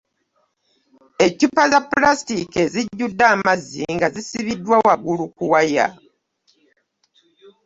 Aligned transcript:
Eccupa 1.25 1.63
za 1.71 1.79
pulasitiika 1.89 2.57
ezijjudde 2.65 3.25
amazzi 3.33 3.81
nga 3.95 4.07
zisibiddwa 4.13 4.75
waggulu 4.85 5.25
ku 5.35 5.43
waya. 5.51 5.87